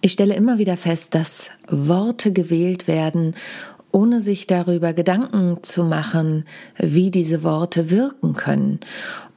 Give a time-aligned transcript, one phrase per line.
[0.00, 3.34] Ich stelle immer wieder fest, dass Worte gewählt werden,
[3.90, 6.44] ohne sich darüber Gedanken zu machen,
[6.78, 8.80] wie diese Worte wirken können.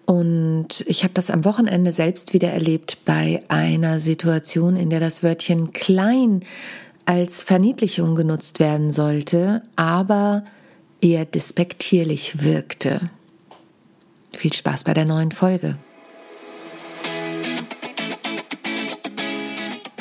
[0.05, 5.24] Und ich habe das am Wochenende selbst wieder erlebt bei einer Situation, in der das
[5.24, 6.42] Wörtchen klein
[7.05, 10.43] als Verniedlichung genutzt werden sollte, aber
[11.02, 13.00] eher despektierlich wirkte.
[14.34, 15.78] Viel Spaß bei der neuen Folge.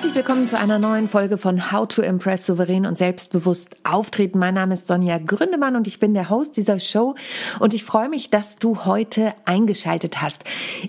[0.00, 4.38] Herzlich willkommen zu einer neuen Folge von How to Impress souverän und selbstbewusst auftreten.
[4.38, 7.16] Mein Name ist Sonja Gründemann und ich bin der Host dieser Show
[7.58, 10.44] und ich freue mich, dass du heute eingeschaltet hast.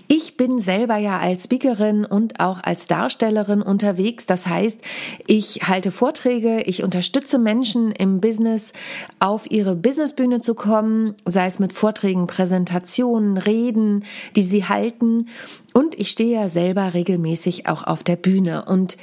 [0.08, 4.24] Ich bin selber ja als Speakerin und auch als Darstellerin unterwegs.
[4.24, 4.80] Das heißt,
[5.26, 8.72] ich halte Vorträge, ich unterstütze Menschen im Business
[9.18, 15.26] auf ihre Businessbühne zu kommen, sei es mit Vorträgen, Präsentationen, Reden, die sie halten
[15.72, 18.64] und ich stehe ja selber regelmäßig auch auf der Bühne.
[18.64, 18.96] Und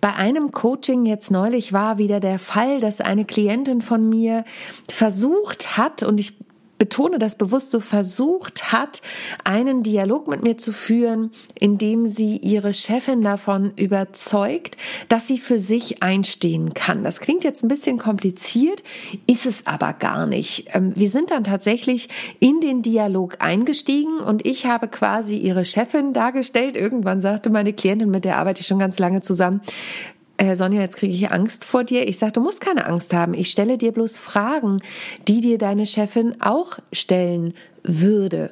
[0.00, 4.44] bei einem Coaching jetzt neulich war wieder der Fall, dass eine Klientin von mir
[4.88, 6.34] versucht hat, und ich
[6.78, 9.02] betone das bewusst so, versucht hat,
[9.44, 14.76] einen Dialog mit mir zu führen, indem sie ihre Chefin davon überzeugt,
[15.08, 17.02] dass sie für sich einstehen kann.
[17.02, 18.82] Das klingt jetzt ein bisschen kompliziert,
[19.26, 20.68] ist es aber gar nicht.
[20.74, 22.08] Ähm, wir sind dann tatsächlich
[22.40, 26.76] in den Dialog eingestiegen und ich habe quasi ihre Chefin dargestellt.
[26.76, 29.60] Irgendwann sagte meine Klientin, mit der arbeite ich schon ganz lange zusammen,
[30.38, 32.08] äh, Sonja, jetzt kriege ich Angst vor dir.
[32.08, 33.34] Ich sage, du musst keine Angst haben.
[33.34, 34.80] Ich stelle dir bloß Fragen,
[35.28, 37.54] die dir deine Chefin auch stellen
[37.86, 38.50] würde.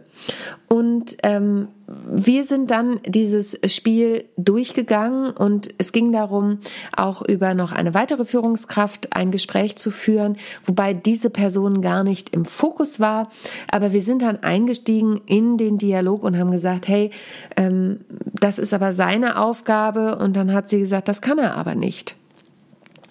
[0.69, 6.59] Und ähm, wir sind dann dieses Spiel durchgegangen und es ging darum,
[6.97, 12.35] auch über noch eine weitere Führungskraft ein Gespräch zu führen, wobei diese Person gar nicht
[12.35, 13.29] im Fokus war.
[13.71, 17.11] Aber wir sind dann eingestiegen in den Dialog und haben gesagt, hey,
[17.57, 18.01] ähm,
[18.33, 20.17] das ist aber seine Aufgabe.
[20.17, 22.17] Und dann hat sie gesagt, das kann er aber nicht.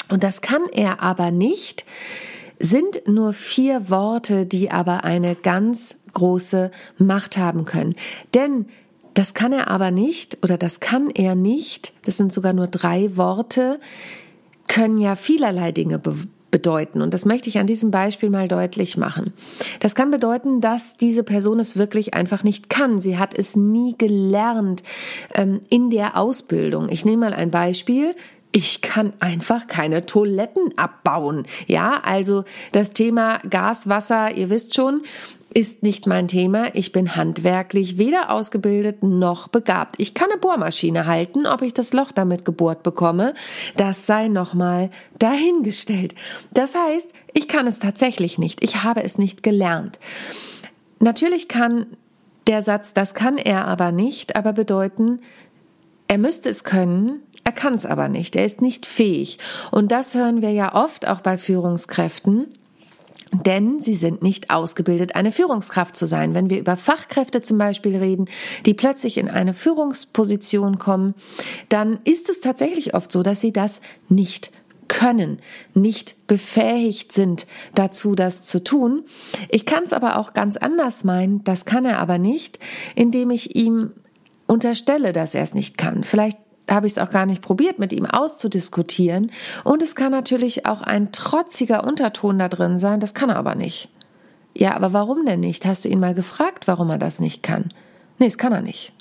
[0.10, 1.86] Und das kann er aber nicht,
[2.64, 7.96] sind nur vier Worte, die aber eine ganz große Macht haben können.
[8.34, 8.68] Denn
[9.14, 13.16] das kann er aber nicht oder das kann er nicht, das sind sogar nur drei
[13.18, 13.80] Worte,
[14.68, 16.16] können ja vielerlei Dinge be
[16.50, 17.02] bedeuten.
[17.02, 19.34] Und das möchte ich an diesem Beispiel mal deutlich machen.
[19.80, 23.02] Das kann bedeuten, dass diese Person es wirklich einfach nicht kann.
[23.02, 24.84] Sie hat es nie gelernt
[25.34, 26.90] ähm, in der Ausbildung.
[26.90, 28.14] Ich nehme mal ein Beispiel
[28.56, 31.46] ich kann einfach keine Toiletten abbauen.
[31.66, 35.02] Ja, also das Thema Gas, Wasser, ihr wisst schon,
[35.54, 36.74] ist nicht mein Thema.
[36.76, 39.96] Ich bin handwerklich weder ausgebildet noch begabt.
[39.98, 43.34] Ich kann eine Bohrmaschine halten, ob ich das Loch damit gebohrt bekomme,
[43.76, 46.14] das sei nochmal dahingestellt.
[46.54, 48.64] Das heißt, ich kann es tatsächlich nicht.
[48.64, 50.00] Ich habe es nicht gelernt.
[51.00, 51.88] Natürlich kann
[52.48, 55.22] der Satz, das kann er aber nicht, aber bedeuten,
[56.14, 59.40] er müsste es können, er kann es aber nicht, er ist nicht fähig.
[59.72, 62.46] Und das hören wir ja oft auch bei Führungskräften.
[63.32, 66.36] Denn sie sind nicht ausgebildet, eine Führungskraft zu sein.
[66.36, 68.30] Wenn wir über Fachkräfte zum Beispiel reden,
[68.68, 71.16] die plötzlich in eine Führungsposition kommen,
[71.70, 74.52] dann ist es tatsächlich oft so, dass sie das nicht
[74.88, 75.40] können,
[75.74, 79.04] nicht befähigt sind dazu, das zu tun.
[79.50, 82.60] Ich kann es aber auch ganz anders meinen, das kann er aber nicht,
[82.94, 83.94] indem ich ihm
[84.48, 86.04] unterstelle, dass er es nicht kann.
[86.04, 86.38] Vielleicht
[86.70, 89.32] habe ich es auch gar nicht probiert, mit ihm auszudiskutieren.
[89.64, 93.56] Und es kann natürlich auch ein trotziger Unterton da drin sein, das kann er aber
[93.56, 93.90] nicht.
[94.56, 95.66] Ja, aber warum denn nicht?
[95.66, 97.70] Hast du ihn mal gefragt, warum er das nicht kann?
[98.20, 98.94] Nee, es kann er nicht.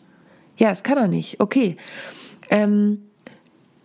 [0.57, 1.41] Ja, es kann er nicht.
[1.41, 1.77] Okay.
[2.51, 3.03] Ähm,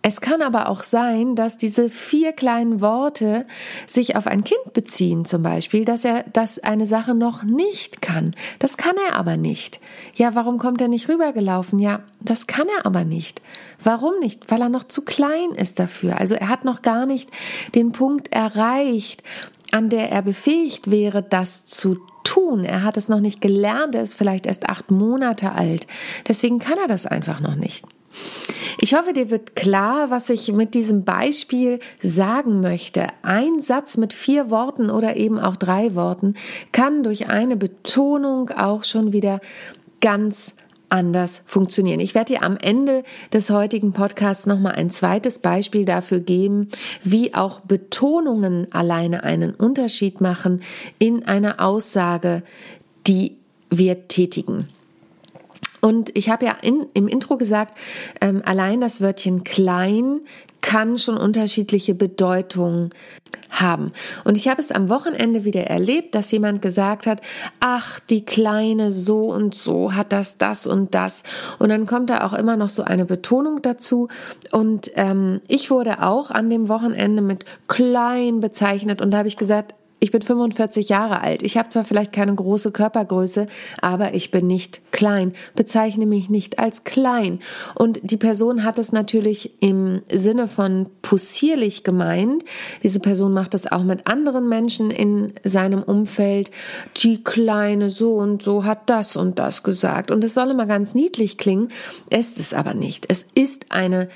[0.02, 3.46] es kann aber auch sein, dass diese vier kleinen Worte
[3.86, 8.34] sich auf ein Kind beziehen, zum Beispiel, dass er das eine Sache noch nicht kann.
[8.60, 9.80] Das kann er aber nicht.
[10.14, 11.80] Ja, warum kommt er nicht rübergelaufen?
[11.80, 13.42] Ja, das kann er aber nicht.
[13.82, 14.50] Warum nicht?
[14.50, 16.18] Weil er noch zu klein ist dafür.
[16.18, 17.30] Also er hat noch gar nicht
[17.74, 19.24] den Punkt erreicht,
[19.72, 22.64] an der er befähigt wäre, das zu tun.
[22.64, 23.96] Er hat es noch nicht gelernt.
[23.96, 25.88] Er ist vielleicht erst acht Monate alt.
[26.28, 27.84] Deswegen kann er das einfach noch nicht.
[28.80, 33.08] Ich hoffe, dir wird klar, was ich mit diesem Beispiel sagen möchte.
[33.22, 36.34] Ein Satz mit vier Worten oder eben auch drei Worten
[36.70, 39.40] kann durch eine Betonung auch schon wieder
[40.00, 40.54] ganz
[40.90, 41.98] anders funktionieren.
[41.98, 43.02] Ich werde dir am Ende
[43.32, 46.68] des heutigen Podcasts nochmal ein zweites Beispiel dafür geben,
[47.02, 50.62] wie auch Betonungen alleine einen Unterschied machen
[51.00, 52.44] in einer Aussage,
[53.08, 53.36] die
[53.70, 54.68] wir tätigen.
[55.80, 57.76] Und ich habe ja in, im Intro gesagt,
[58.20, 60.20] ähm, allein das Wörtchen klein
[60.60, 62.90] kann schon unterschiedliche Bedeutungen
[63.50, 63.92] haben.
[64.24, 67.20] Und ich habe es am Wochenende wieder erlebt, dass jemand gesagt hat,
[67.60, 71.22] ach, die kleine so und so hat das, das und das.
[71.58, 74.08] Und dann kommt da auch immer noch so eine Betonung dazu.
[74.50, 79.00] Und ähm, ich wurde auch an dem Wochenende mit klein bezeichnet.
[79.00, 81.42] Und da habe ich gesagt, ich bin 45 Jahre alt.
[81.42, 83.46] Ich habe zwar vielleicht keine große Körpergröße,
[83.80, 85.32] aber ich bin nicht klein.
[85.54, 87.40] Bezeichne mich nicht als klein.
[87.74, 92.44] Und die Person hat es natürlich im Sinne von possierlich gemeint.
[92.82, 96.50] Diese Person macht es auch mit anderen Menschen in seinem Umfeld.
[96.96, 100.10] Die Kleine so und so hat das und das gesagt.
[100.10, 101.68] Und es soll immer ganz niedlich klingen.
[102.10, 103.06] Es ist es aber nicht.
[103.08, 104.08] Es ist eine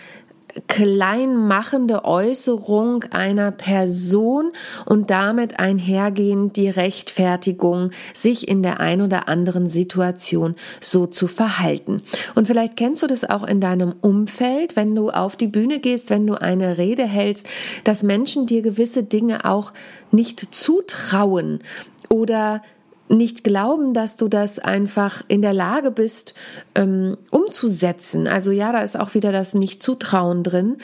[0.69, 4.53] kleinmachende Äußerung einer Person
[4.87, 12.03] und damit einhergehend die Rechtfertigung, sich in der ein oder anderen Situation so zu verhalten.
[12.35, 16.11] Und vielleicht kennst du das auch in deinem Umfeld, wenn du auf die Bühne gehst,
[16.11, 17.49] wenn du eine Rede hältst,
[17.85, 19.73] dass Menschen dir gewisse Dinge auch
[20.11, 21.61] nicht zutrauen
[22.09, 22.63] oder
[23.09, 26.35] nicht glauben, dass du das einfach in der Lage bist
[26.75, 28.27] ähm, umzusetzen.
[28.27, 30.79] Also ja, da ist auch wieder das Nicht-Zutrauen drin.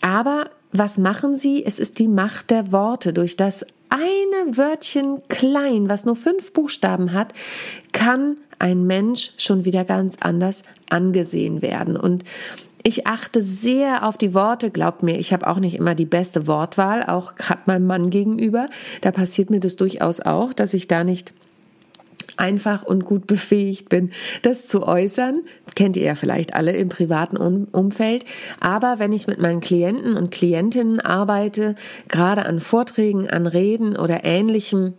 [0.00, 1.64] Aber was machen sie?
[1.64, 3.12] Es ist die Macht der Worte.
[3.12, 7.32] Durch das eine Wörtchen klein, was nur fünf Buchstaben hat,
[7.92, 11.96] kann ein Mensch schon wieder ganz anders angesehen werden.
[11.96, 12.24] Und
[12.86, 14.70] ich achte sehr auf die Worte.
[14.70, 18.68] Glaubt mir, ich habe auch nicht immer die beste Wortwahl, auch gerade meinem Mann gegenüber.
[19.00, 21.32] Da passiert mir das durchaus auch, dass ich da nicht
[22.36, 24.10] einfach und gut befähigt bin,
[24.42, 25.42] das zu äußern.
[25.74, 28.26] Kennt ihr ja vielleicht alle im privaten Umfeld.
[28.60, 31.76] Aber wenn ich mit meinen Klienten und Klientinnen arbeite,
[32.08, 34.92] gerade an Vorträgen, an Reden oder ähnlichem,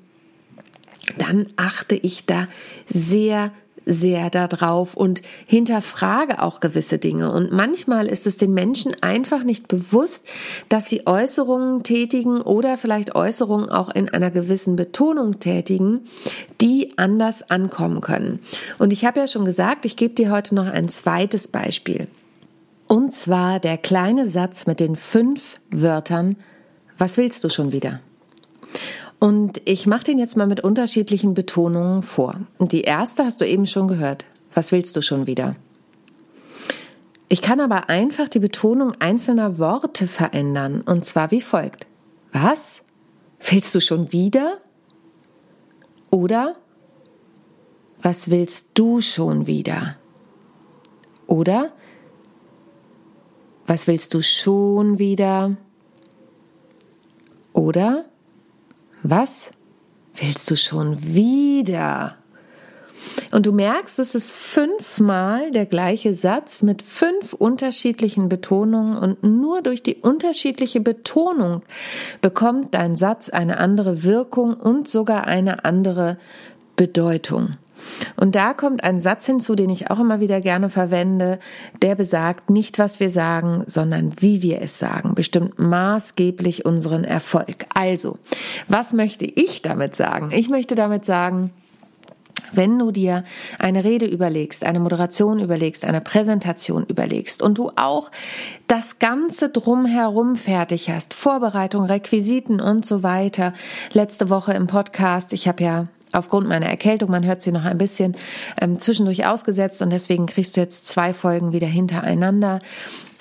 [1.19, 2.47] dann achte ich da
[2.87, 3.51] sehr
[3.85, 7.31] sehr darauf und hinterfrage auch gewisse Dinge.
[7.31, 10.25] Und manchmal ist es den Menschen einfach nicht bewusst,
[10.69, 16.01] dass sie Äußerungen tätigen oder vielleicht Äußerungen auch in einer gewissen Betonung tätigen,
[16.61, 18.39] die anders ankommen können.
[18.79, 22.07] Und ich habe ja schon gesagt, ich gebe dir heute noch ein zweites Beispiel.
[22.87, 26.35] Und zwar der kleine Satz mit den fünf Wörtern,
[26.97, 27.99] was willst du schon wieder?
[29.25, 32.41] Und ich mache den jetzt mal mit unterschiedlichen Betonungen vor.
[32.59, 34.23] Die erste hast du eben schon gehört.
[34.53, 35.55] Was willst du schon wieder?
[37.27, 40.81] Ich kann aber einfach die Betonung einzelner Worte verändern.
[40.81, 41.87] Und zwar wie folgt.
[42.33, 42.83] Was?
[43.39, 44.59] Willst du schon wieder?
[46.11, 46.55] Oder
[48.03, 49.95] was willst du schon wieder?
[51.25, 51.71] Oder
[53.65, 55.57] was willst du schon wieder?
[57.53, 58.05] Oder
[59.09, 59.51] was?
[60.15, 62.15] Willst du schon wieder?
[63.31, 69.61] Und du merkst, es ist fünfmal der gleiche Satz mit fünf unterschiedlichen Betonungen und nur
[69.61, 71.61] durch die unterschiedliche Betonung
[72.21, 76.17] bekommt dein Satz eine andere Wirkung und sogar eine andere
[76.75, 77.57] Bedeutung.
[78.15, 81.39] Und da kommt ein Satz hinzu, den ich auch immer wieder gerne verwende,
[81.81, 87.65] der besagt, nicht was wir sagen, sondern wie wir es sagen, bestimmt maßgeblich unseren Erfolg.
[87.73, 88.17] Also,
[88.67, 90.31] was möchte ich damit sagen?
[90.31, 91.51] Ich möchte damit sagen,
[92.51, 93.23] wenn du dir
[93.59, 98.11] eine Rede überlegst, eine Moderation überlegst, eine Präsentation überlegst und du auch
[98.67, 103.53] das Ganze drumherum fertig hast, Vorbereitung, Requisiten und so weiter.
[103.93, 107.77] Letzte Woche im Podcast, ich habe ja aufgrund meiner Erkältung, man hört sie noch ein
[107.77, 108.15] bisschen
[108.61, 112.59] ähm, zwischendurch ausgesetzt und deswegen kriegst du jetzt zwei Folgen wieder hintereinander.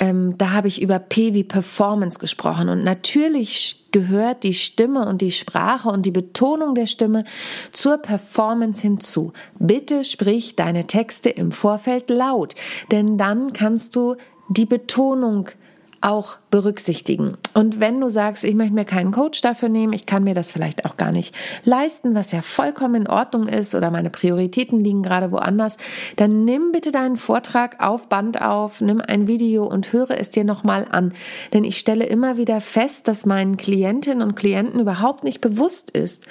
[0.01, 5.23] Ähm, da habe ich über P wie Performance gesprochen und natürlich gehört die Stimme und
[5.23, 7.25] die Sprache und die Betonung der Stimme
[7.73, 9.33] zur Performance hinzu.
[9.59, 12.55] Bitte sprich deine Texte im Vorfeld laut,
[12.91, 14.17] denn dann kannst du
[14.49, 15.49] die Betonung
[16.05, 17.39] auch berücksichtigen.
[17.55, 20.53] Und wenn du sagst, ich möchte mir keinen Coach dafür nehmen, ich kann mir das
[20.53, 21.35] vielleicht auch gar nicht
[21.65, 25.79] leisten, was ja vollkommen in Ordnung ist oder meine Prioritäten liegen gerade woanders,
[26.17, 30.45] dann nimm bitte deinen Vortrag auf Band auf, nimm ein Video und höre es dir
[30.45, 31.15] nochmal an.
[31.55, 36.27] Denn ich stelle immer wieder fest, dass meinen Klientinnen und Klienten überhaupt nicht bewusst ist,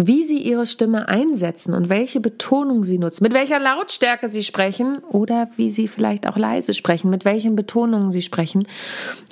[0.00, 4.98] wie sie ihre Stimme einsetzen und welche Betonung sie nutzen, mit welcher Lautstärke sie sprechen
[4.98, 8.68] oder wie sie vielleicht auch leise sprechen, mit welchen Betonungen sie sprechen.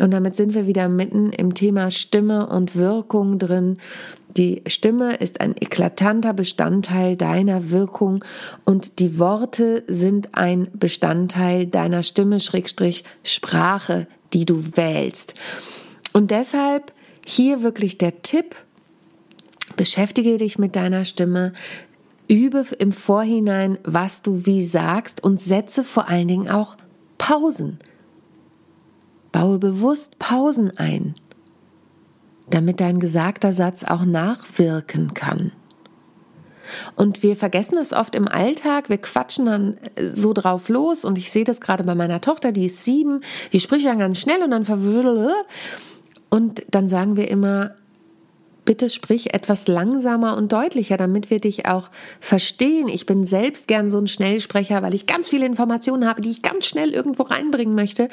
[0.01, 3.79] Und damit sind wir wieder mitten im Thema Stimme und Wirkung drin.
[4.37, 8.25] Die Stimme ist ein eklatanter Bestandteil deiner Wirkung
[8.65, 15.35] und die Worte sind ein Bestandteil deiner Stimme, Schrägstrich Sprache, die du wählst.
[16.13, 16.93] Und deshalb
[17.25, 18.57] hier wirklich der Tipp,
[19.77, 21.53] beschäftige dich mit deiner Stimme,
[22.29, 26.77] übe im Vorhinein, was du wie sagst und setze vor allen Dingen auch
[27.19, 27.79] Pausen.
[29.33, 31.15] Baue bewusst Pausen ein,
[32.51, 35.53] damit dein gesagter Satz auch nachwirken kann.
[36.95, 38.89] Und wir vergessen das oft im Alltag.
[38.89, 41.05] Wir quatschen dann äh, so drauf los.
[41.05, 43.21] Und ich sehe das gerade bei meiner Tochter, die ist sieben.
[43.53, 45.47] Die spricht dann ganz schnell und dann verwirrt.
[46.29, 47.73] Und dann sagen wir immer,
[48.67, 51.89] bitte sprich etwas langsamer und deutlicher, damit wir dich auch
[52.21, 52.89] verstehen.
[52.89, 56.43] Ich bin selbst gern so ein Schnellsprecher, weil ich ganz viele Informationen habe, die ich
[56.43, 58.09] ganz schnell irgendwo reinbringen möchte.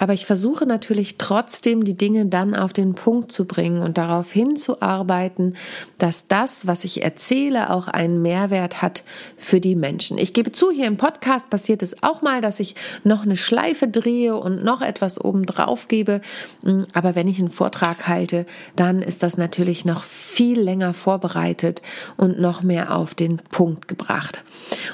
[0.00, 4.32] Aber ich versuche natürlich trotzdem, die Dinge dann auf den Punkt zu bringen und darauf
[4.32, 5.56] hinzuarbeiten,
[5.98, 9.02] dass das, was ich erzähle, auch einen Mehrwert hat
[9.36, 10.16] für die Menschen.
[10.16, 13.88] Ich gebe zu, hier im Podcast passiert es auch mal, dass ich noch eine Schleife
[13.88, 16.22] drehe und noch etwas obendrauf gebe.
[16.62, 21.82] Mm, aber wenn ich einen Vortrag halte, dann ist das natürlich noch viel länger vorbereitet
[22.16, 24.42] und noch mehr auf den Punkt gebracht.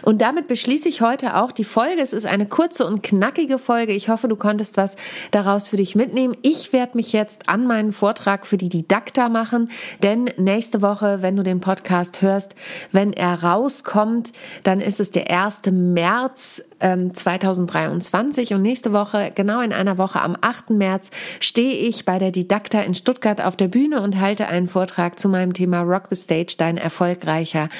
[0.03, 2.03] Und damit beschließe ich heute auch die Folge.
[2.03, 3.93] Es ist eine kurze und knackige Folge.
[3.93, 4.96] Ich hoffe, du konntest was
[5.31, 6.37] daraus für dich mitnehmen.
[6.43, 9.71] Ich werde mich jetzt an meinen Vortrag für die Didakta machen,
[10.03, 12.55] denn nächste Woche, wenn du den Podcast hörst,
[12.93, 15.63] wenn er rauskommt, dann ist es der 1.
[15.73, 20.71] März 2023 ähm, und nächste Woche, genau in einer Woche am 8.
[20.71, 21.11] März,
[21.41, 25.29] stehe ich bei der Didakta in Stuttgart auf der Bühne und halte einen Vortrag zu
[25.29, 27.71] meinem Thema Rock the Stage, dein erfolgreicher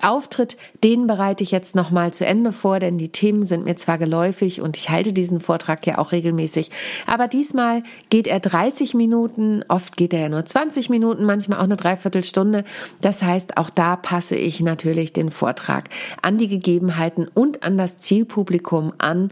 [0.00, 0.56] Auftritt.
[0.82, 4.62] Den bereite ich jetzt nochmal zu Ende vor, denn die Themen sind mir zwar geläufig
[4.62, 6.65] und ich halte diesen Vortrag ja auch regelmäßig,
[7.06, 11.64] aber diesmal geht er 30 Minuten, oft geht er ja nur 20 Minuten, manchmal auch
[11.64, 12.64] eine Dreiviertelstunde.
[13.00, 15.88] Das heißt, auch da passe ich natürlich den Vortrag
[16.22, 19.30] an die Gegebenheiten und an das Zielpublikum Publikum an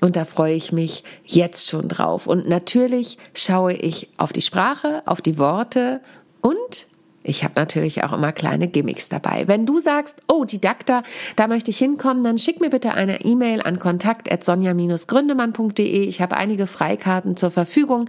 [0.00, 2.26] und da freue ich mich jetzt schon drauf.
[2.26, 6.00] Und natürlich schaue ich auf die Sprache, auf die Worte
[6.40, 6.86] und
[7.26, 9.48] ich habe natürlich auch immer kleine Gimmicks dabei.
[9.48, 11.02] Wenn du sagst, oh, Didakta,
[11.34, 16.04] da möchte ich hinkommen, dann schick mir bitte eine E-Mail an kontakt.sonja-gründemann.de.
[16.04, 18.08] Ich habe einige Freikarten zur Verfügung.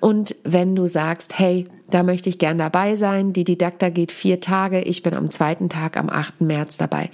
[0.00, 4.40] Und wenn du sagst, hey, da möchte ich gern dabei sein, die Didakta geht vier
[4.40, 6.40] Tage, ich bin am zweiten Tag, am 8.
[6.40, 7.10] März dabei,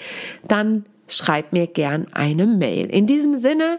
[0.49, 2.87] dann schreib mir gern eine Mail.
[2.87, 3.79] In diesem Sinne,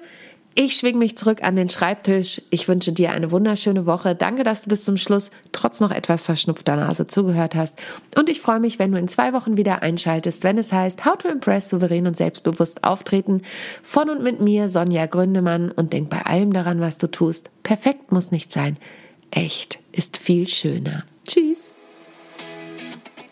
[0.57, 2.41] ich schwing mich zurück an den Schreibtisch.
[2.50, 4.15] Ich wünsche dir eine wunderschöne Woche.
[4.15, 7.77] Danke, dass du bis zum Schluss trotz noch etwas verschnupfter Nase zugehört hast.
[8.17, 11.17] Und ich freue mich, wenn du in zwei Wochen wieder einschaltest, wenn es heißt How
[11.17, 13.41] to Impress souverän und selbstbewusst auftreten.
[13.83, 15.71] Von und mit mir, Sonja Gründemann.
[15.71, 17.51] Und denk bei allem daran, was du tust.
[17.63, 18.77] Perfekt muss nicht sein.
[19.31, 21.03] Echt ist viel schöner.
[21.27, 21.75] Tschüss.